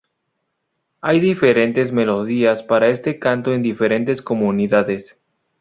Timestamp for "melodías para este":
1.91-3.19